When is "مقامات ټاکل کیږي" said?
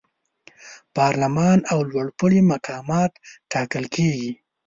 2.51-4.31